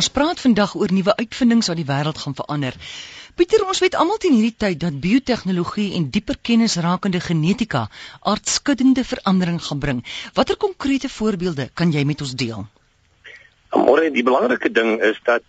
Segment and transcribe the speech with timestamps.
[0.00, 2.76] ons praat vandag oor nuwe uitvindings wat die wêreld gaan verander.
[3.36, 7.82] Pieter, ons weet almal teen hierdie tyd dat biotehnologie en dieper kennis rakende genetika
[8.32, 10.00] aardskuddende verandering gaan bring.
[10.38, 12.64] Watter konkrete voorbeelde kan jy met ons deel?
[13.76, 15.44] Môre, die belangrike ding is dat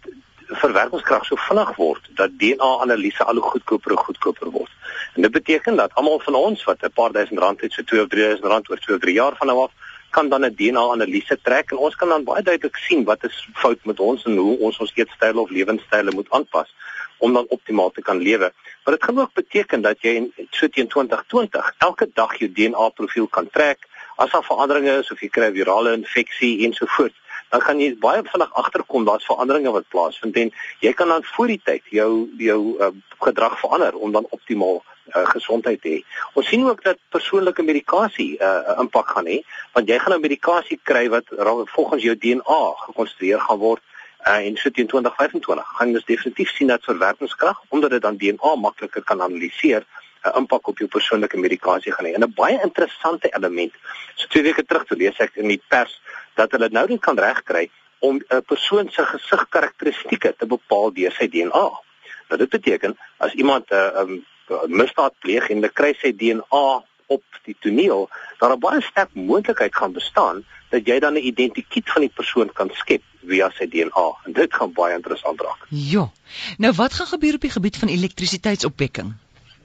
[0.64, 4.74] verwerkingskrag so vinnig word dat DNA-analise al hoe goedkoper en goedkoper word.
[5.16, 8.04] En dit beteken dat almal van ons wat 'n paar duisend rand het, so 2
[8.04, 9.72] of 3000 rand oor 2 of 3 jaar van nou af
[10.16, 13.86] kan dan 'n DNA-analise trek en ons kan dan baie duidelik sien wat is fout
[13.86, 16.70] met ons en hoe ons ons eetstyl of lewenstyle moet aanpas
[17.18, 18.52] om dan optimaal te kan lewe.
[18.84, 23.28] Maar dit gaan ook beteken dat jy in so teen 2020 elke dag jou DNA-profiel
[23.28, 27.20] kan trek as daar veranderinge is of jy kry 'n virale infeksie ensovoorts
[27.52, 31.48] dan gaan jy baie vinnig agterkom daar's veranderinge wat plaasvind en jy kan dan voor
[31.52, 34.84] die tyd jou jou uh, gedrag verander om dan optimaal
[35.16, 36.04] uh, gesondheid hê.
[36.34, 39.42] Ons sien ook dat persoonlike medikasie 'n uh, impak gaan hê,
[39.74, 41.26] want jy gaan 'n medikasie kry wat
[41.76, 43.82] volgens jou DNA gekonstrueer gaan word
[44.28, 48.56] uh, en so teen 2025 gaan jy definitief sien dat verwerkingskrag omdat dit dan DNA
[48.56, 49.86] makliker kan analiseer
[50.24, 52.14] 'n impak op jou persoonlike medikasie gaan hê.
[52.14, 53.74] En 'n baie interessante element.
[54.16, 56.02] So twee weke terug te lees ek in die pers
[56.36, 61.28] dat hulle nou net kan regkry om 'n persoon se gesigkarakteristikke te bepaal deur sy
[61.28, 61.68] DNA.
[62.28, 64.26] Nou dit beteken as iemand 'n uh, um,
[64.68, 66.66] misdaad pleeg en hulle kry sy DNA
[67.12, 71.92] op die toneel, daar 'n baie sterk moontlikheid gaan bestaan dat jy dan 'n identiteit
[71.92, 75.66] van die persoon kan skep via sy DNA en dit gaan baie interessant raak.
[75.70, 76.12] Ja.
[76.58, 79.14] Nou wat gaan gebeur op die gebied van elektrisiteitsopwekking?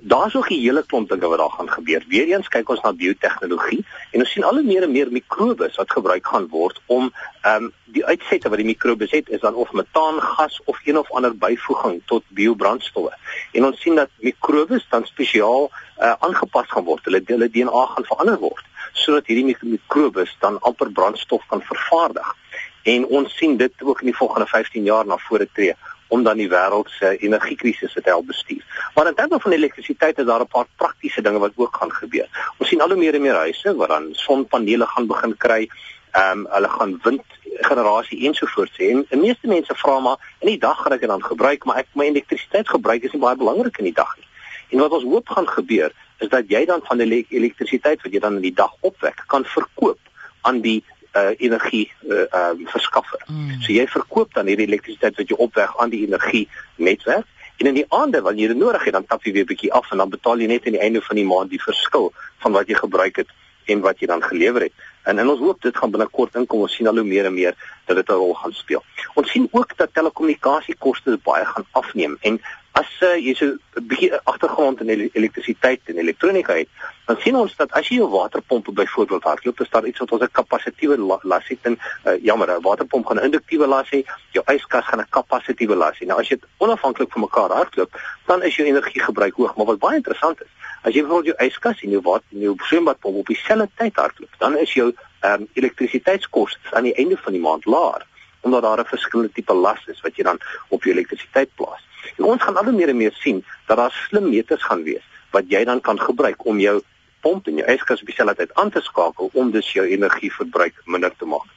[0.07, 2.05] Daar's nog 'n hele klomp dinge wat daar gaan gebeur.
[2.09, 5.93] Weereens kyk ons na biotehnologie en ons sien al hoe meer en meer mikrobes wat
[5.93, 9.73] gebruik gaan word om ehm um, die uitsette wat die mikrobes het is dan of
[9.73, 13.17] metaangas of een of ander byvoeging tot biobrandstowwe.
[13.53, 17.05] En ons sien dat mikrobes dan spesiaal uh, aangepas gaan word.
[17.05, 22.37] Hulle hulle DNA gaan verander word sodat hierdie mikrobes dan amper brandstof kan vervaardig.
[22.83, 25.75] En ons sien dit ook in die volgende 15 jaar na vore tree
[26.09, 28.91] om dan die wêreld se energiekrisis te help bestuur.
[28.95, 32.29] Maar in terme van elektrisiteit is daar 'n paar praktiese dinge wat ook gaan gebeur.
[32.59, 35.69] Ons sien al hoe meer en meer huise wat dan sonpanele gaan begin kry.
[36.11, 38.91] Ehm um, hulle gaan windgenerasie ensovoorts hê.
[38.91, 41.77] En die meeste mense vra maar in die dag gaan ek dit dan gebruik, maar
[41.77, 44.27] ek my elektrisiteitsgebruik is nie baie belangrik in die dag nie.
[44.71, 48.19] En wat ons hoop gaan gebeur is dat jy dan van die elektrisiteit wat jy
[48.19, 49.99] dan in die dag opwek kan verkoop
[50.41, 50.85] aan die
[51.17, 53.23] uh, energie uh, um, verskaffer.
[53.27, 53.63] Mm.
[53.63, 56.47] So jy verkoop dan hierdie elektrisiteit wat jy opwek aan die energie
[56.77, 59.53] netwerk en in die aande wanneer jy dit nodig het dan tap jy weer 'n
[59.53, 62.13] bietjie af en dan betaal jy net aan die einde van die maand die verskil
[62.45, 63.33] van wat jy gebruik het
[63.67, 64.73] en wat jy dan gelewer het.
[65.05, 67.55] En in ons hoop dit gaan binnekort inkom ons sien al hoe meer en meer
[67.87, 68.83] dat dit 'n rol gaan speel.
[69.15, 72.41] Ons sien ook dat telekommunikasiekoste baie gaan afneem en
[72.77, 73.47] as uh, jy so
[73.81, 76.69] 'n bietjie agtergrond in elektrisiteit en elektronika het,
[77.09, 80.23] dan sien ons dat as jy jou waterpomp byvoorbeeld hardloop, is daar iets wat ons
[80.23, 84.05] 'n kapasitiewe las het en uh, jammer, 'n waterpomp gaan 'n induktiewe las hê,
[84.37, 86.07] jou yskas gaan 'n kapasitiewe las hê.
[86.07, 87.91] Nou as jy dit onafhanklik van mekaar hardloop,
[88.27, 91.83] dan is jou energiegebruik hoog, maar wat baie interessant is, as jy byvoorbeeld jou yskas
[91.83, 94.93] en jou water en jou swembadpomp op dieselfde tyd hardloop, dan is jou
[95.25, 98.05] um, elektrisiteitskoste aan die einde van die maand laer
[98.47, 101.83] omdat daar 'n verskillende tipe las is wat jy dan op jou elektrisiteit plaas.
[102.17, 105.45] En ons gaan al meer en meer sien dat daar slim meters gaan wees wat
[105.49, 106.81] jy dan kan gebruik om jou
[107.21, 111.13] pomp en jou yskas op dieselfde tyd aan te skakel om dus jou energieverbruik minder
[111.19, 111.49] te maak.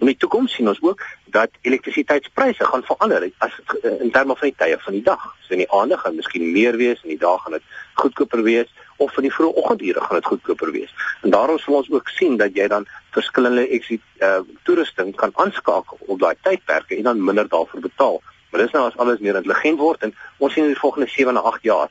[0.00, 4.48] In die toekoms sien ons ook dat elektrisiteitspryse gaan verander as eh, in terme van
[4.48, 5.26] die tye van die dag.
[5.44, 7.66] So in die aande gaan miskien meer wees en in die dag gaan dit
[8.00, 10.92] goedkoper wees of in die vroeë oggendure gaan dit goedkoper wees.
[11.24, 16.20] En daarom sal ons ook sien dat jy dan verskillende uh, toerusting kan aanskakel op
[16.20, 18.20] daai tydperke en dan minder daarvoor betaal.
[18.50, 21.34] Maar dis nou as alles meer intelligent word en ons sien in die volgende 7
[21.34, 21.88] na 8 jaar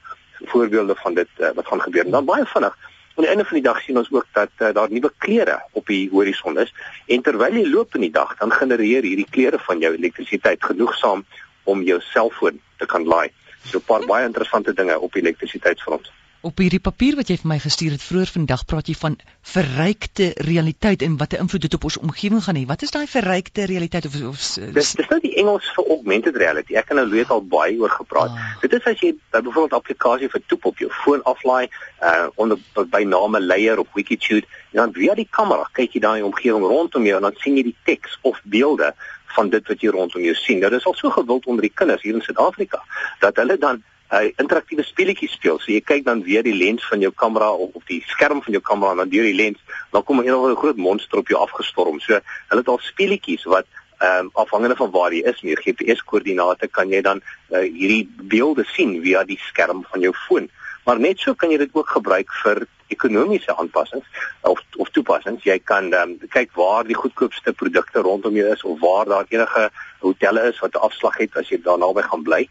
[0.53, 2.05] voorbeelde van dit uh, wat gaan gebeur.
[2.05, 2.77] En dan baie vinnig
[3.19, 5.89] aan die einde van die dag sien ons ook dat uh, daar nuwe kleure op
[5.91, 6.69] die horison is
[7.07, 11.25] en terwyl jy loop in die dag dan genereer hierdie kleure van jou elektrisiteit genoegsaam
[11.63, 13.27] om jou selfoon te kan laai.
[13.65, 16.11] So 'n paar baie interessante dinge op elektrisiteitsfront.
[16.39, 20.29] Op hierdie papier wat jy vir my gestuur het vroeër vandag praat jy van verrykte
[20.47, 22.63] realiteit en wat 'n invloed dit op ons omgewing gaan hê.
[22.65, 24.39] Wat is daai verrykte realiteit of of
[24.73, 26.77] Dis dis nou die Engels vir augmented reality.
[26.79, 28.31] Ek en nou weet al baie oor gepraat.
[28.31, 28.55] Ah.
[28.61, 31.67] Dit is as jy byvoorbeeld 'n applikasie vir toep op jou foon aflaai
[32.01, 32.57] uh onder
[32.89, 37.05] by name Layer of Wikitude en dan via die kamera kyk jy daai omgewing rondom
[37.05, 38.93] jou en dan sien jy die teks of beelde
[39.35, 40.59] van dit wat jy rondom jou sien.
[40.59, 42.83] Nou dis al so gewild onder die kinders hier in Suid-Afrika
[43.19, 45.59] dat hulle dan uh, interaktiewe speletjie speel.
[45.59, 48.55] So jy kyk dan weer die lens van jou kamera op op die skerm van
[48.55, 49.59] jou kamera en dan deur die lens,
[49.91, 51.99] dan kom 'n een groot monster op jou afgestorm.
[51.99, 53.65] So hulle het al speletjies wat
[53.99, 58.07] ehm um, afhangende van waar jy is, met GPS koördinate kan jy dan uh, hierdie
[58.15, 60.49] beelde sien via die skerm van jou foon.
[60.85, 64.05] Maar net so kan jy dit ook gebruik vir ekonomiese aanpassings
[64.41, 65.43] of of toepassings.
[65.45, 69.69] Jy kan um, kyk waar die goedkoopste produkte rondom jou is of waar daar enige
[69.99, 72.41] hotelle is wat 'n afslag het as jy daar naby gaan bly.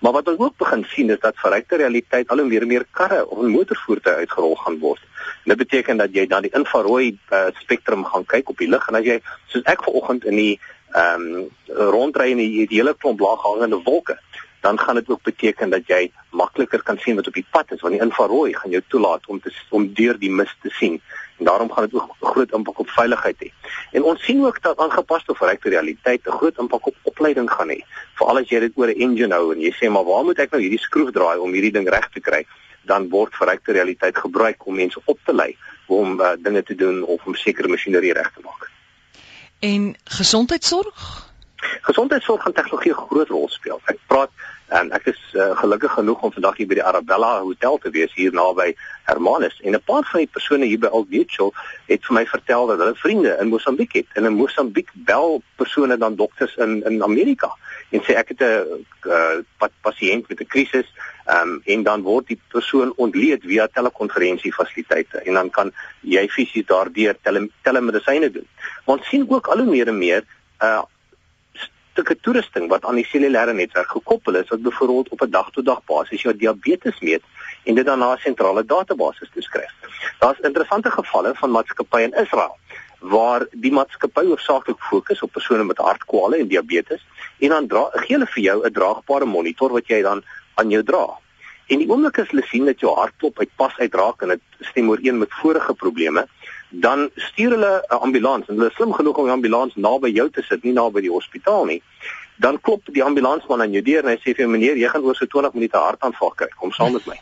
[0.00, 2.86] Maar wat ons ook begin sien is dat verrykte realiteit al hoe meer en meer
[2.90, 5.00] karre of motorvoertuie uitgerol gaan word.
[5.44, 8.88] En dit beteken dat jy dan die infrarooi uh, spektrum gaan kyk op die lug
[8.88, 12.94] en as jy soos ek vanoggend in die ehm um, rondry in die, die hele
[12.94, 14.16] klomp laaghangende wolke
[14.60, 17.80] dan gaan dit ook beteken dat jy makliker kan sien wat op die pad is
[17.80, 21.00] want die infrarooi gaan jou toelaat om te om deur die mis te sien
[21.38, 23.48] en daarom gaan dit ook 'n groot impak op veiligheid hê.
[23.92, 27.80] En ons sien ook dat aangepaste verrykte realiteit 'n groot impak op opleiding gaan hê.
[28.14, 30.50] Veral as jy dit oor 'n engine hou en jy sê maar waar moet ek
[30.50, 32.46] nou hierdie skroef draai om hierdie ding reg te kry?
[32.82, 35.56] Dan word verrykte realiteit gebruik om mense op te lei
[35.86, 38.70] om uh, dinge te doen of om sekere masjinerie reg te maak.
[39.58, 41.27] En gesondheidsorg
[41.80, 43.80] Gesondheidsorg en tegnologie 'n groot rol speel.
[43.84, 44.30] Ek praat
[44.68, 48.12] en ek is uh, gelukkig genoeg om vandag hier by die Arabella Hotel te wees
[48.14, 48.74] hier naby
[49.08, 51.54] Hermanus en 'n paar van die persone hier by Old Mutual
[51.86, 55.96] het vir my vertel dat hulle vriende in Mosambiek het en in Mosambiek bel persone
[55.96, 57.50] dan dokters in in Amerika
[57.90, 60.88] en sê ek het 'n uh, pasiënt met 'n krisis
[61.26, 66.66] um, en dan word die persoon ontleed via telekonferensie fasiliteite en dan kan jy fisies
[66.66, 68.46] daardeur tele, telemedisyne doen.
[68.84, 70.24] Want sien ook al hoe meer en meer
[70.62, 70.82] uh,
[71.98, 76.22] stukke toerusting wat aan die cellulêre netwerk gekoppel is wat byvoorbeeld op 'n dag-tot-dag basis
[76.22, 77.22] jou diabetes meet
[77.64, 79.72] en dit dan na 'n sentrale database toeskryf.
[80.18, 82.56] Daar's interessante gevalle van maatskappye in Israel
[83.00, 87.02] waar die maatskappy hoofsaaklik fokus op persone met hartkwale en diabetes
[87.38, 90.22] en dan dra gee hulle vir jou 'n draagbare monitor wat jy dan
[90.54, 91.18] aan jou dra.
[91.66, 95.18] En die oomblik as hulle sien dat jou hartklop uitpas uitraak en dit stem ooreen
[95.18, 96.26] met vorige probleme,
[96.68, 100.30] dan stuur hulle 'n ambulans en hulle is slim genoeg om die ambulans naby jou
[100.30, 101.82] te sit, nie naby die hospitaal nie.
[102.36, 105.02] Dan klop die ambulansman aan jou deur en hy sê vir jou meneer, jy gaan
[105.02, 106.48] oor so 20 minute hartaanval kry.
[106.56, 107.20] Kom saam met my.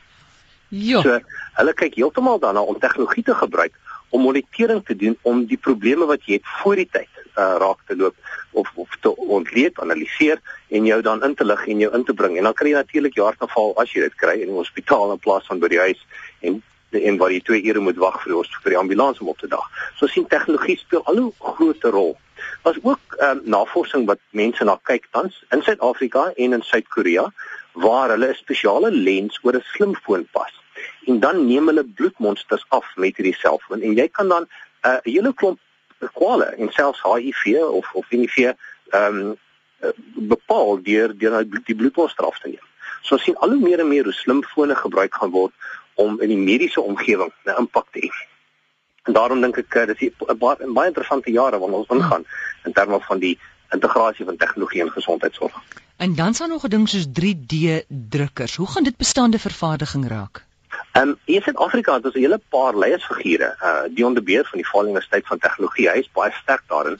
[0.69, 1.01] Ja.
[1.01, 1.21] So,
[1.55, 3.73] hulle kyk heeltemal daarna om tegnologie te gebruik
[4.11, 7.09] om monitering te doen om die probleme wat jy het voor die tyd
[7.39, 8.15] uh, raak te loop
[8.57, 12.15] of of te ontleed, analiseer en jou dan in te lig en jou in te
[12.15, 12.37] bring.
[12.39, 15.23] En dan kry jy natuurlik jou hartaanval as jy dit kry in die hospitaal in
[15.23, 16.03] plaas van by die huis
[16.41, 19.39] en en waar jy 2 ure moet wag vir die vir die ambulans om op
[19.39, 19.67] te dag.
[19.99, 22.17] So sien tegnologie speel al hoe groter rol.
[22.63, 27.27] Was ook um, navorsing wat mense na kyk tans in Suid-Afrika en in Suid-Korea
[27.73, 30.53] waar hulle 'n spesiale lens oor 'n slimfoon pas.
[31.07, 34.99] En dan neem hulle bloedmonsters af met hierdie selfoon en jy kan dan 'n uh,
[35.03, 35.59] hele klomp
[36.13, 39.37] kwale en selfs HIV of of HIV ehm um,
[40.15, 42.67] bepaal deur deur die bloedmonster af te neem.
[43.03, 45.53] So ons sien al hoe meer en meer hoe slimfone gebruik gaan word
[45.97, 48.11] om in die mediese omgewing 'n impak te hê.
[49.07, 52.25] En daarom dink ek eh, dis 'n baie, baie interessante jare wanneer ons ingaan
[52.65, 53.39] in terme van die
[53.71, 55.55] integrasie van tegnologie in gesondheidsorg.
[55.97, 58.57] En dan sal nog 'n ding soos 3D drukkers.
[58.57, 60.45] Hoe gaan dit bestaande vervaardiging raak?
[60.93, 63.57] Ehm um, in Suid-Afrika het ons 'n hele paar leiersfigure.
[63.63, 66.99] Uh Dion de Beer van die Vaal Universiteit van Tegnologie, hy is baie sterk daarin.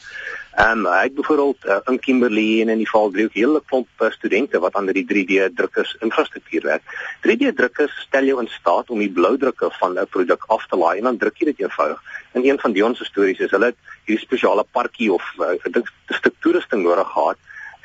[0.57, 3.89] Ehm um, hy het byvoorbeeld uh, in Kimberley en in die Vaal ook hele klomp
[4.01, 6.95] uh, studente wat aan die 3D drukkers infrastruktuur werk.
[7.27, 10.97] 3D drukkers stel jou in staat om die bloudrukke van 'n produk af te laai
[10.99, 12.01] en dan druk jy dit eenvoudig.
[12.33, 13.75] In een van Dion se stories is hulle
[14.07, 17.37] hierdie spesiale parkie of uh, 'n stuk toerusting nodig gehad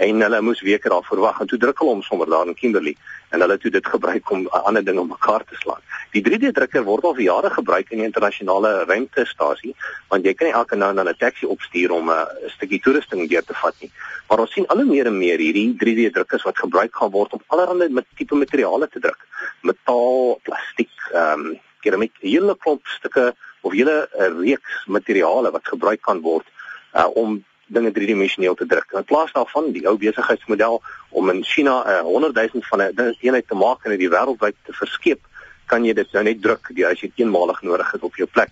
[0.01, 2.95] en hulle moes weke daarvoor wag en toe druk hulle hom sommer daar in Kimberley
[3.30, 5.81] en hulle het toe dit gebruik om ander dinge mekaar te slaan.
[6.15, 9.75] Die 3D drukker word al vir jare gebruik in die internasionale ruimtestasie
[10.09, 13.30] want jy kan nie elke nou en dan 'n taxi opstuur om 'n stukkie toerusting
[13.30, 13.92] deur te vat nie.
[14.30, 17.33] Maar ons sien al hoe meer en meer hierdie 3D drukkers wat gebruik gaan word
[17.33, 19.28] om allerlei met tipe materiale te druk.
[19.61, 26.02] Metaal, plastiek, ehm um, keramiek, hele klomp stukke of hele uh, reeks materiale wat gebruik
[26.02, 26.45] kan word
[26.94, 28.92] uh, om dinge driedimensioneel te druk.
[28.97, 33.16] In plaas daarvan die ou besigheidsmodel om in China 'n uh, 100 000 van 'n
[33.19, 35.21] eenheid te maak en dit wêreldwyd te verskeep,
[35.66, 38.51] kan jy dit nou net druk die as jy eenmalig nodig het op jou plek.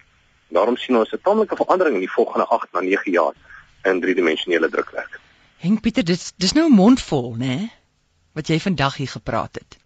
[0.50, 3.34] Daarom sien ons 'n tamelike verandering in die volgende 8 na 9 jaar
[3.84, 5.20] in driedimensionele drukwerk.
[5.58, 7.70] Henk Pieter, dis dis nou mondvol, né?
[8.34, 9.78] Wat jy vandag hier gepraat het.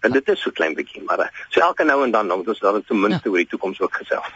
[0.00, 2.84] En dit is so klein bietjie, maar so elke nou en dan moet ons dan
[2.86, 3.30] ten minste ja.
[3.30, 4.30] oor die toekoms ook gesels.